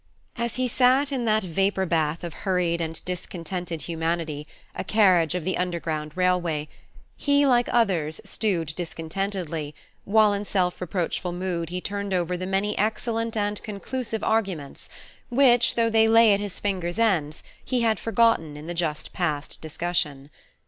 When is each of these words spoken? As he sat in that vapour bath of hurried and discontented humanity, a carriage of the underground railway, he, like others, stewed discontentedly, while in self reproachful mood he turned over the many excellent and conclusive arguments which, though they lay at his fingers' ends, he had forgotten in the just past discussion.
As 0.35 0.55
he 0.55 0.67
sat 0.67 1.11
in 1.11 1.25
that 1.25 1.43
vapour 1.43 1.85
bath 1.85 2.23
of 2.23 2.33
hurried 2.41 2.81
and 2.81 3.05
discontented 3.05 3.83
humanity, 3.83 4.47
a 4.75 4.83
carriage 4.83 5.35
of 5.35 5.43
the 5.45 5.57
underground 5.59 6.17
railway, 6.17 6.69
he, 7.15 7.45
like 7.45 7.67
others, 7.71 8.19
stewed 8.25 8.73
discontentedly, 8.75 9.75
while 10.03 10.33
in 10.33 10.43
self 10.43 10.81
reproachful 10.81 11.33
mood 11.33 11.69
he 11.69 11.81
turned 11.81 12.15
over 12.15 12.35
the 12.35 12.47
many 12.47 12.75
excellent 12.79 13.37
and 13.37 13.61
conclusive 13.61 14.23
arguments 14.23 14.89
which, 15.29 15.75
though 15.75 15.87
they 15.91 16.07
lay 16.07 16.33
at 16.33 16.39
his 16.39 16.57
fingers' 16.57 16.97
ends, 16.97 17.43
he 17.63 17.81
had 17.81 17.99
forgotten 17.99 18.57
in 18.57 18.65
the 18.65 18.73
just 18.73 19.13
past 19.13 19.61
discussion. 19.61 20.31